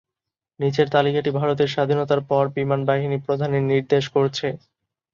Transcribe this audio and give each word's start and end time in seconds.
নিচের 0.59 0.87
তালিকাটি 0.89 1.29
ভারতের 1.39 1.69
স্বাধীনতার 1.69 2.21
পর 2.29 2.43
বিমানবাহিনী 2.57 3.17
প্রধানের 3.25 3.63
নির্দেশ 3.71 4.03
করছে। 4.15 4.47